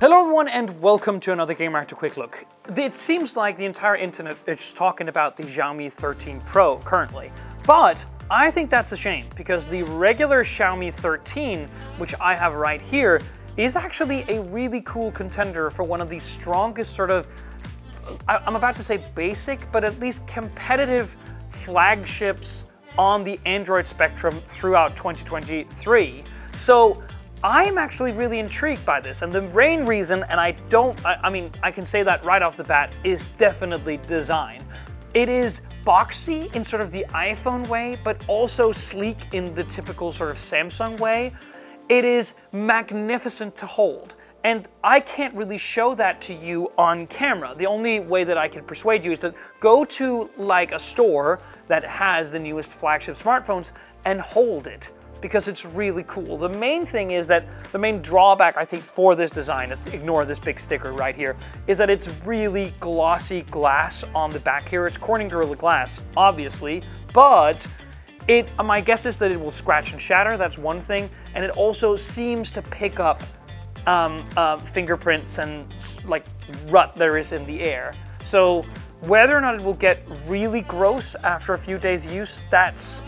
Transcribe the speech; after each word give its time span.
Hello 0.00 0.20
everyone 0.20 0.46
and 0.46 0.80
welcome 0.80 1.18
to 1.18 1.32
another 1.32 1.56
Gamereactor 1.56 1.96
Quick 1.96 2.16
Look. 2.16 2.46
It 2.76 2.96
seems 2.96 3.34
like 3.34 3.56
the 3.56 3.64
entire 3.64 3.96
internet 3.96 4.36
is 4.46 4.72
talking 4.72 5.08
about 5.08 5.36
the 5.36 5.42
Xiaomi 5.42 5.90
13 5.90 6.40
Pro 6.42 6.78
currently, 6.78 7.32
but 7.66 8.06
I 8.30 8.52
think 8.52 8.70
that's 8.70 8.92
a 8.92 8.96
shame 8.96 9.26
because 9.34 9.66
the 9.66 9.82
regular 9.82 10.44
Xiaomi 10.44 10.94
13, 10.94 11.66
which 11.96 12.14
I 12.20 12.36
have 12.36 12.54
right 12.54 12.80
here, 12.80 13.20
is 13.56 13.74
actually 13.74 14.24
a 14.28 14.40
really 14.40 14.82
cool 14.82 15.10
contender 15.10 15.68
for 15.68 15.82
one 15.82 16.00
of 16.00 16.08
the 16.08 16.20
strongest 16.20 16.94
sort 16.94 17.10
of, 17.10 17.26
I'm 18.28 18.54
about 18.54 18.76
to 18.76 18.84
say 18.84 19.02
basic, 19.16 19.60
but 19.72 19.82
at 19.82 19.98
least 19.98 20.24
competitive 20.28 21.16
flagships 21.50 22.66
on 22.96 23.24
the 23.24 23.40
Android 23.46 23.88
spectrum 23.88 24.40
throughout 24.46 24.94
2023. 24.94 26.22
So 26.54 27.02
I'm 27.44 27.78
actually 27.78 28.10
really 28.10 28.40
intrigued 28.40 28.84
by 28.84 29.00
this, 29.00 29.22
and 29.22 29.32
the 29.32 29.42
main 29.42 29.86
reason, 29.86 30.24
and 30.24 30.40
I 30.40 30.52
don't, 30.68 31.04
I, 31.06 31.20
I, 31.22 31.30
mean, 31.30 31.52
I 31.62 31.70
can 31.70 31.84
say 31.84 32.02
that 32.02 32.24
right 32.24 32.42
off 32.42 32.56
the 32.56 32.64
bat, 32.64 32.92
is 33.04 33.28
definitely 33.38 33.98
design. 34.08 34.64
It 35.14 35.28
is 35.28 35.60
boxy 35.86 36.52
in 36.56 36.64
sort 36.64 36.82
of 36.82 36.90
the 36.90 37.06
iPhone 37.10 37.66
way, 37.68 37.96
but 38.02 38.20
also 38.26 38.72
sleek 38.72 39.32
in 39.32 39.54
the 39.54 39.62
typical 39.64 40.10
sort 40.10 40.30
of 40.30 40.36
Samsung 40.36 40.98
way. 40.98 41.32
It 41.88 42.04
is 42.04 42.34
magnificent 42.50 43.56
to 43.58 43.66
hold. 43.66 44.16
And 44.44 44.68
I 44.82 45.00
can't 45.00 45.34
really 45.34 45.58
show 45.58 45.94
that 45.94 46.20
to 46.22 46.34
you 46.34 46.72
on 46.76 47.06
camera. 47.06 47.54
The 47.56 47.66
only 47.66 48.00
way 48.00 48.24
that 48.24 48.36
I 48.36 48.48
can 48.48 48.64
persuade 48.64 49.04
you 49.04 49.12
is 49.12 49.18
to 49.20 49.34
go 49.60 49.84
to 49.84 50.30
like 50.36 50.72
a 50.72 50.78
store 50.78 51.40
that 51.68 51.84
has 51.84 52.32
the 52.32 52.38
newest 52.38 52.72
flagship 52.72 53.16
smartphones 53.16 53.70
and 54.04 54.20
hold 54.20 54.66
it 54.66 54.90
because 55.20 55.48
it's 55.48 55.64
really 55.64 56.04
cool. 56.06 56.36
The 56.36 56.48
main 56.48 56.86
thing 56.86 57.10
is 57.12 57.26
that 57.26 57.46
the 57.72 57.78
main 57.78 58.00
drawback 58.02 58.56
I 58.56 58.64
think 58.64 58.82
for 58.82 59.14
this 59.14 59.30
design 59.30 59.72
is 59.72 59.80
to 59.80 59.94
ignore 59.94 60.24
this 60.24 60.38
big 60.38 60.60
sticker 60.60 60.92
right 60.92 61.14
here 61.14 61.36
is 61.66 61.78
that 61.78 61.90
it's 61.90 62.08
really 62.24 62.74
glossy 62.80 63.42
glass 63.42 64.04
on 64.14 64.30
the 64.30 64.40
back 64.40 64.68
here. 64.68 64.86
It's 64.86 64.96
Corning 64.96 65.28
Gorilla 65.28 65.56
Glass, 65.56 66.00
obviously, 66.16 66.82
but 67.12 67.66
it 68.28 68.48
my 68.62 68.80
guess 68.80 69.06
is 69.06 69.18
that 69.18 69.30
it 69.30 69.40
will 69.40 69.52
scratch 69.52 69.92
and 69.92 70.00
shatter. 70.00 70.36
That's 70.36 70.58
one 70.58 70.80
thing, 70.80 71.10
and 71.34 71.44
it 71.44 71.50
also 71.50 71.96
seems 71.96 72.50
to 72.52 72.62
pick 72.62 73.00
up 73.00 73.22
um, 73.86 74.24
uh, 74.36 74.58
fingerprints 74.58 75.38
and 75.38 75.66
like 76.04 76.26
rut 76.68 76.94
there 76.96 77.16
is 77.16 77.32
in 77.32 77.46
the 77.46 77.60
air. 77.60 77.94
So 78.24 78.64
whether 79.00 79.36
or 79.36 79.40
not 79.40 79.54
it 79.54 79.62
will 79.62 79.74
get 79.74 80.02
really 80.26 80.60
gross 80.62 81.14
after 81.22 81.54
a 81.54 81.58
few 81.58 81.78
days 81.78 82.06
use, 82.06 82.40
that's 82.50 83.00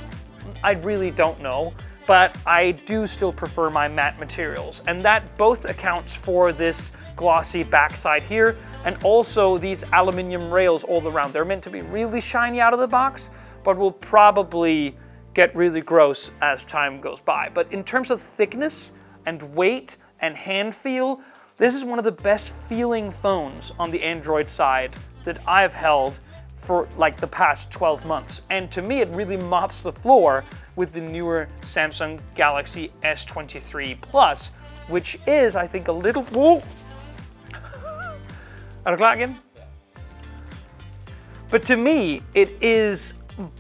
I 0.63 0.73
really 0.73 1.11
don't 1.11 1.41
know 1.41 1.75
but 2.11 2.37
I 2.45 2.73
do 2.73 3.07
still 3.07 3.33
prefer 3.33 3.71
my 3.71 3.87
matte 3.87 4.19
materials. 4.19 4.83
And 4.89 5.01
that 5.05 5.39
both 5.39 5.65
accounts 5.65 6.13
for 6.13 6.53
this 6.53 6.91
glossy 7.15 7.63
backside 7.63 8.25
here 8.25 8.59
and 8.85 9.01
also 9.05 9.59
these 9.59 9.85
aluminium 9.93 10.51
rails 10.51 10.83
all 10.83 11.07
around. 11.07 11.33
They're 11.33 11.45
meant 11.45 11.63
to 11.63 11.71
be 11.71 11.83
really 11.83 12.21
shiny 12.21 12.61
out 12.61 12.75
of 12.75 12.81
the 12.81 12.89
box, 12.89 13.31
but 13.63 13.79
will 13.79 13.93
probably 13.93 14.97
get 15.35 15.55
really 15.55 15.81
gross 15.81 16.33
as 16.43 16.65
time 16.65 17.01
goes 17.01 17.21
by. 17.21 17.49
But 17.49 17.73
in 17.73 17.85
terms 17.85 18.11
of 18.11 18.21
thickness 18.21 18.91
and 19.27 19.41
weight 19.55 19.97
and 20.19 20.37
hand 20.37 20.75
feel, 20.75 21.21
this 21.59 21.77
is 21.77 21.85
one 21.85 22.01
of 22.01 22.05
the 22.05 22.11
best 22.11 22.53
feeling 22.53 23.13
phones 23.13 23.71
on 23.79 23.93
the 23.93 24.03
Android 24.03 24.49
side 24.49 24.93
that 25.23 25.39
I've 25.47 25.75
held 25.75 26.19
for 26.61 26.89
like 26.97 27.19
the 27.19 27.27
past 27.27 27.71
12 27.71 28.05
months. 28.05 28.43
And 28.51 28.71
to 28.73 28.83
me, 28.83 29.01
it 29.01 29.09
really 29.09 29.37
mops 29.37 29.83
the 29.83 29.93
floor 29.93 30.45
with 30.77 30.93
the 30.93 31.01
newer 31.01 31.49
Samsung 31.63 32.21
Galaxy 32.35 32.93
S23 33.03 34.01
Plus, 34.01 34.51
which 34.89 35.19
is, 35.27 35.57
I 35.57 35.67
think, 35.67 35.89
a 35.89 35.93
little. 35.93 36.23
Whoa! 36.25 36.63
Of 38.87 38.97
clock 38.97 39.17
again? 39.17 39.39
But 41.51 41.67
to 41.67 41.77
me, 41.77 42.23
it 42.35 42.51
is 42.63 43.15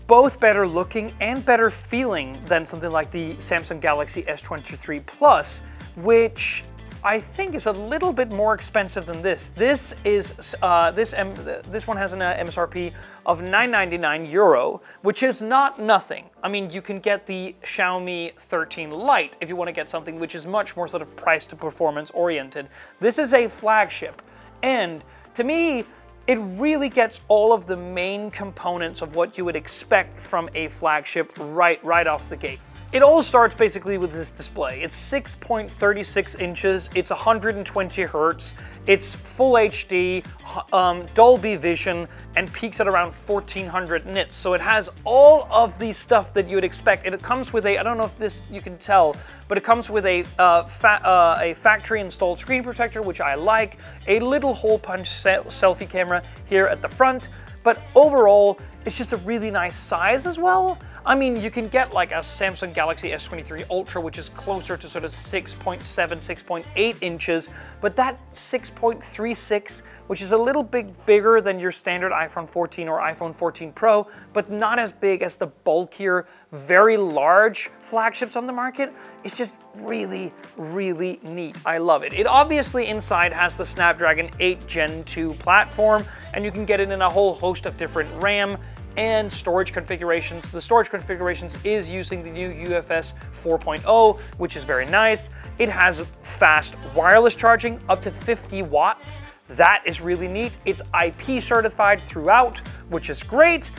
both 0.06 0.40
better 0.40 0.66
looking 0.66 1.12
and 1.20 1.44
better 1.44 1.70
feeling 1.70 2.38
than 2.46 2.64
something 2.64 2.90
like 2.90 3.10
the 3.10 3.34
Samsung 3.34 3.80
Galaxy 3.80 4.22
S23 4.22 5.04
Plus, 5.06 5.62
which 5.96 6.64
I 7.02 7.18
think 7.18 7.54
is 7.54 7.64
a 7.64 7.72
little 7.72 8.12
bit 8.12 8.30
more 8.30 8.52
expensive 8.52 9.06
than 9.06 9.22
this. 9.22 9.52
This 9.56 9.94
is 10.04 10.54
uh, 10.60 10.90
this 10.90 11.14
M- 11.14 11.32
this 11.70 11.86
one 11.86 11.96
has 11.96 12.12
an 12.12 12.20
uh, 12.20 12.36
MSRP 12.38 12.92
of 13.24 13.40
9.99 13.40 14.30
euro, 14.30 14.82
which 15.00 15.22
is 15.22 15.40
not 15.40 15.80
nothing. 15.80 16.26
I 16.42 16.48
mean, 16.48 16.70
you 16.70 16.82
can 16.82 17.00
get 17.00 17.26
the 17.26 17.54
Xiaomi 17.64 18.36
13 18.36 18.90
Lite 18.90 19.38
if 19.40 19.48
you 19.48 19.56
want 19.56 19.68
to 19.68 19.72
get 19.72 19.88
something 19.88 20.20
which 20.20 20.34
is 20.34 20.44
much 20.44 20.76
more 20.76 20.88
sort 20.88 21.00
of 21.00 21.16
price 21.16 21.46
to 21.46 21.56
performance 21.56 22.10
oriented. 22.10 22.68
This 23.00 23.18
is 23.18 23.32
a 23.32 23.48
flagship, 23.48 24.20
and 24.62 25.02
to 25.34 25.44
me. 25.44 25.84
It 26.26 26.36
really 26.36 26.90
gets 26.90 27.22
all 27.26 27.52
of 27.52 27.66
the 27.66 27.76
main 27.76 28.30
components 28.30 29.02
of 29.02 29.16
what 29.16 29.36
you 29.36 29.44
would 29.46 29.56
expect 29.56 30.22
from 30.22 30.48
a 30.54 30.68
flagship 30.68 31.32
right 31.38 31.82
right 31.84 32.06
off 32.06 32.28
the 32.28 32.36
gate. 32.36 32.60
It 32.92 33.04
all 33.04 33.22
starts 33.22 33.54
basically 33.54 33.98
with 33.98 34.10
this 34.10 34.32
display. 34.32 34.82
It's 34.82 34.96
6.36 34.96 36.40
inches, 36.40 36.90
it's 36.96 37.10
120 37.10 38.02
hertz, 38.02 38.56
it's 38.88 39.14
full 39.14 39.52
HD, 39.52 40.24
um, 40.72 41.06
Dolby 41.14 41.54
Vision, 41.54 42.08
and 42.34 42.52
peaks 42.52 42.80
at 42.80 42.88
around 42.88 43.12
1400 43.12 44.06
nits. 44.06 44.34
So 44.34 44.54
it 44.54 44.60
has 44.60 44.90
all 45.04 45.46
of 45.52 45.78
the 45.78 45.92
stuff 45.92 46.34
that 46.34 46.48
you 46.48 46.56
would 46.56 46.64
expect. 46.64 47.06
And 47.06 47.14
It 47.14 47.22
comes 47.22 47.52
with 47.52 47.64
a, 47.66 47.78
I 47.78 47.84
don't 47.84 47.96
know 47.96 48.06
if 48.06 48.18
this 48.18 48.42
you 48.50 48.60
can 48.60 48.76
tell, 48.76 49.14
but 49.46 49.56
it 49.56 49.62
comes 49.62 49.88
with 49.88 50.04
a, 50.06 50.24
uh, 50.40 50.64
fa- 50.64 51.00
uh, 51.06 51.38
a 51.40 51.54
factory 51.54 52.00
installed 52.00 52.40
screen 52.40 52.64
protector, 52.64 53.02
which 53.02 53.20
I 53.20 53.36
like, 53.36 53.78
a 54.08 54.18
little 54.18 54.52
hole 54.52 54.80
punch 54.80 55.10
se- 55.10 55.44
selfie 55.46 55.88
camera 55.88 56.24
here 56.46 56.66
at 56.66 56.82
the 56.82 56.88
front, 56.88 57.28
but 57.62 57.82
overall, 57.94 58.58
it's 58.86 58.96
just 58.96 59.12
a 59.12 59.18
really 59.18 59.50
nice 59.50 59.76
size 59.76 60.26
as 60.26 60.38
well. 60.38 60.78
I 61.04 61.14
mean, 61.14 61.40
you 61.40 61.50
can 61.50 61.68
get 61.68 61.92
like 61.92 62.12
a 62.12 62.16
Samsung 62.16 62.74
Galaxy 62.74 63.10
S23 63.10 63.64
Ultra, 63.70 64.00
which 64.00 64.18
is 64.18 64.28
closer 64.30 64.76
to 64.76 64.88
sort 64.88 65.04
of 65.04 65.10
6.7, 65.10 65.80
6.8 65.80 66.96
inches, 67.00 67.48
but 67.80 67.96
that 67.96 68.18
6.36, 68.32 69.82
which 70.08 70.22
is 70.22 70.32
a 70.32 70.38
little 70.38 70.62
bit 70.62 71.06
bigger 71.06 71.40
than 71.40 71.58
your 71.58 71.72
standard 71.72 72.12
iPhone 72.12 72.48
14 72.48 72.88
or 72.88 73.00
iPhone 73.00 73.34
14 73.34 73.72
Pro, 73.72 74.06
but 74.32 74.50
not 74.50 74.78
as 74.78 74.92
big 74.92 75.22
as 75.22 75.36
the 75.36 75.46
bulkier, 75.46 76.26
very 76.52 76.96
large 76.96 77.70
flagships 77.80 78.36
on 78.36 78.46
the 78.46 78.52
market, 78.52 78.92
it's 79.24 79.36
just 79.36 79.54
really, 79.76 80.32
really 80.56 81.20
neat. 81.22 81.56
I 81.64 81.78
love 81.78 82.02
it. 82.02 82.12
It 82.12 82.26
obviously 82.26 82.88
inside 82.88 83.32
has 83.32 83.56
the 83.56 83.64
Snapdragon 83.64 84.30
8 84.40 84.66
Gen 84.66 85.04
2 85.04 85.34
platform, 85.34 86.04
and 86.34 86.44
you 86.44 86.50
can 86.50 86.64
get 86.64 86.80
it 86.80 86.90
in 86.90 87.02
a 87.02 87.08
whole 87.08 87.34
host 87.34 87.66
of 87.66 87.76
different 87.76 88.10
RAM 88.22 88.58
and 88.96 89.32
storage 89.32 89.72
configurations. 89.72 90.50
The 90.50 90.60
storage 90.60 90.90
configurations 90.90 91.56
is 91.64 91.88
using 91.88 92.22
the 92.22 92.30
new 92.30 92.50
UFS 92.68 93.14
4.0, 93.42 94.18
which 94.38 94.56
is 94.56 94.64
very 94.64 94.86
nice. 94.86 95.30
It 95.58 95.68
has 95.68 96.02
fast 96.22 96.74
wireless 96.94 97.34
charging 97.34 97.80
up 97.88 98.02
to 98.02 98.10
50 98.10 98.62
watts. 98.62 99.22
That 99.48 99.82
is 99.84 100.00
really 100.00 100.28
neat. 100.28 100.58
It's 100.64 100.82
IP 101.02 101.42
certified 101.42 102.02
throughout, 102.02 102.58
which 102.88 103.10
is 103.10 103.22
great. 103.22 103.70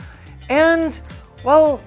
And, 0.48 1.00
well, 1.44 1.80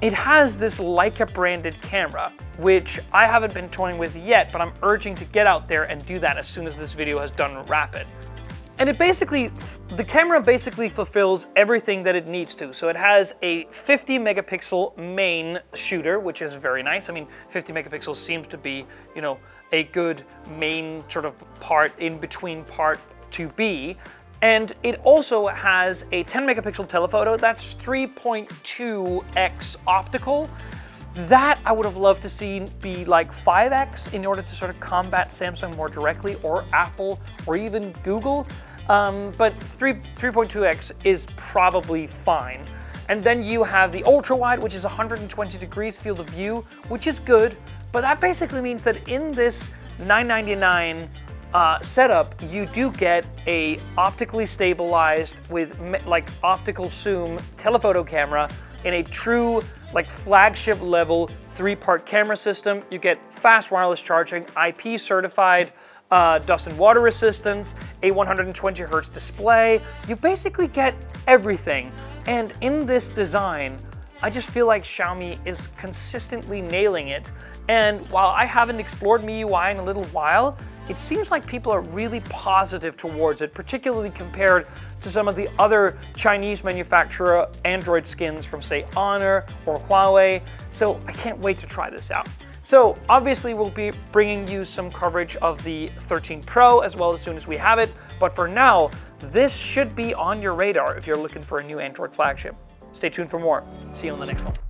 it 0.00 0.12
has 0.12 0.58
this 0.58 0.78
Leica 0.78 1.32
branded 1.32 1.80
camera, 1.80 2.32
which 2.58 2.98
I 3.12 3.26
haven't 3.26 3.54
been 3.54 3.68
toying 3.68 3.98
with 3.98 4.16
yet, 4.16 4.50
but 4.50 4.60
I'm 4.60 4.72
urging 4.82 5.14
to 5.14 5.24
get 5.26 5.46
out 5.46 5.68
there 5.68 5.84
and 5.84 6.04
do 6.06 6.18
that 6.18 6.38
as 6.38 6.48
soon 6.48 6.66
as 6.66 6.76
this 6.76 6.92
video 6.92 7.20
has 7.20 7.30
done 7.30 7.64
rapid. 7.66 8.06
And 8.78 8.88
it 8.88 8.98
basically, 8.98 9.50
the 9.96 10.04
camera 10.04 10.40
basically 10.40 10.88
fulfills 10.88 11.46
everything 11.56 12.02
that 12.04 12.16
it 12.16 12.26
needs 12.26 12.54
to. 12.56 12.72
So 12.72 12.88
it 12.88 12.96
has 12.96 13.34
a 13.42 13.66
50 13.66 14.18
megapixel 14.18 14.96
main 14.96 15.60
shooter, 15.74 16.18
which 16.18 16.42
is 16.42 16.54
very 16.54 16.82
nice. 16.82 17.08
I 17.08 17.12
mean, 17.12 17.26
50 17.50 17.72
megapixels 17.72 18.16
seems 18.16 18.46
to 18.48 18.58
be, 18.58 18.86
you 19.14 19.22
know, 19.22 19.38
a 19.72 19.84
good 19.84 20.24
main 20.58 21.04
sort 21.08 21.24
of 21.24 21.34
part 21.60 21.98
in 21.98 22.18
between 22.18 22.64
part 22.64 23.00
to 23.32 23.48
be. 23.50 23.96
And 24.40 24.72
it 24.82 25.00
also 25.04 25.46
has 25.46 26.04
a 26.10 26.24
10 26.24 26.44
megapixel 26.44 26.88
telephoto 26.88 27.36
that's 27.36 27.74
3.2x 27.76 29.76
optical. 29.86 30.50
That 31.14 31.60
I 31.66 31.72
would 31.72 31.84
have 31.84 31.96
loved 31.98 32.22
to 32.22 32.28
see 32.28 32.60
be 32.80 33.04
like 33.04 33.32
5x 33.32 34.14
in 34.14 34.24
order 34.24 34.40
to 34.40 34.54
sort 34.54 34.70
of 34.70 34.80
combat 34.80 35.28
Samsung 35.28 35.76
more 35.76 35.88
directly, 35.88 36.36
or 36.42 36.64
Apple, 36.72 37.20
or 37.46 37.56
even 37.56 37.92
Google. 38.02 38.46
Um, 38.88 39.32
but 39.36 39.56
3, 39.58 39.94
3.2x 40.16 40.92
is 41.04 41.26
probably 41.36 42.06
fine. 42.06 42.64
And 43.08 43.22
then 43.22 43.42
you 43.42 43.62
have 43.62 43.92
the 43.92 44.02
ultra 44.04 44.34
wide, 44.34 44.58
which 44.58 44.74
is 44.74 44.84
120 44.84 45.58
degrees 45.58 45.98
field 45.98 46.20
of 46.20 46.30
view, 46.30 46.64
which 46.88 47.06
is 47.06 47.20
good. 47.20 47.56
But 47.90 48.00
that 48.00 48.20
basically 48.20 48.62
means 48.62 48.82
that 48.84 49.06
in 49.06 49.32
this 49.32 49.68
999 49.98 51.10
uh, 51.52 51.80
setup, 51.80 52.34
you 52.50 52.64
do 52.66 52.90
get 52.92 53.26
a 53.46 53.78
optically 53.98 54.46
stabilized 54.46 55.36
with 55.50 55.78
like 56.06 56.30
optical 56.42 56.88
zoom 56.88 57.38
telephoto 57.58 58.02
camera 58.02 58.48
in 58.84 58.94
a 58.94 59.02
true 59.02 59.62
like 59.94 60.10
flagship 60.10 60.80
level 60.80 61.30
three 61.52 61.76
part 61.76 62.06
camera 62.06 62.36
system. 62.36 62.82
You 62.90 62.98
get 62.98 63.18
fast 63.32 63.70
wireless 63.70 64.00
charging, 64.02 64.46
IP 64.56 64.98
certified. 65.00 65.72
uh, 66.12 66.38
dust 66.40 66.66
and 66.66 66.78
water 66.78 67.00
resistance, 67.00 67.74
a 68.02 68.10
120 68.10 68.82
hertz 68.82 69.08
display. 69.08 69.80
You 70.06 70.14
basically 70.14 70.68
get 70.68 70.94
everything. 71.26 71.90
And 72.26 72.52
in 72.60 72.86
this 72.86 73.08
design, 73.08 73.80
I 74.20 74.28
just 74.28 74.50
feel 74.50 74.66
like 74.66 74.84
Xiaomi 74.84 75.38
is 75.46 75.68
consistently 75.78 76.60
nailing 76.60 77.08
it. 77.08 77.32
And 77.68 78.08
while 78.10 78.28
I 78.28 78.44
haven't 78.44 78.78
explored 78.78 79.22
MIUI 79.22 79.72
in 79.72 79.78
a 79.78 79.84
little 79.84 80.04
while, 80.04 80.56
it 80.88 80.96
seems 80.96 81.30
like 81.30 81.46
people 81.46 81.72
are 81.72 81.80
really 81.80 82.20
positive 82.20 82.96
towards 82.96 83.40
it, 83.40 83.54
particularly 83.54 84.10
compared 84.10 84.66
to 85.00 85.10
some 85.10 85.28
of 85.28 85.36
the 85.36 85.48
other 85.58 85.98
Chinese 86.16 86.64
manufacturer 86.64 87.48
Android 87.64 88.06
skins 88.06 88.44
from, 88.44 88.60
say, 88.60 88.86
Honor 88.96 89.46
or 89.66 89.78
Huawei. 89.80 90.42
So 90.70 91.00
I 91.06 91.12
can't 91.12 91.38
wait 91.38 91.58
to 91.58 91.66
try 91.66 91.90
this 91.90 92.10
out. 92.10 92.28
So 92.62 92.96
obviously 93.08 93.54
we'll 93.54 93.70
be 93.70 93.92
bringing 94.12 94.46
you 94.46 94.64
some 94.64 94.90
coverage 94.90 95.36
of 95.36 95.62
the 95.64 95.90
13 96.08 96.42
Pro 96.42 96.80
as 96.80 96.96
well 96.96 97.12
as 97.12 97.20
soon 97.20 97.36
as 97.36 97.46
we 97.46 97.56
have 97.56 97.78
it. 97.78 97.92
But 98.20 98.34
for 98.34 98.46
now, 98.46 98.90
this 99.18 99.56
should 99.56 99.96
be 99.96 100.14
on 100.14 100.40
your 100.40 100.54
radar 100.54 100.96
if 100.96 101.06
you're 101.06 101.16
looking 101.16 101.42
for 101.42 101.58
a 101.58 101.64
new 101.64 101.80
Android 101.80 102.14
flagship. 102.14 102.54
Stay 102.92 103.08
tuned 103.08 103.30
for 103.30 103.40
more. 103.40 103.64
See 103.94 104.06
you 104.06 104.12
on 104.12 104.20
the 104.20 104.26
next 104.26 104.44
one. 104.44 104.61